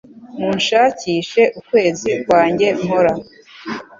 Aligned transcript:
Munshakishe 0.39 1.41
ukwezi 1.59 2.09
kwange 2.23 2.67
nkora 2.79 3.13